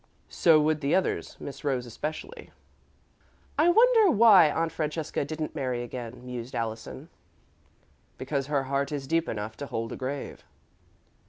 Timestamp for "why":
4.09-4.49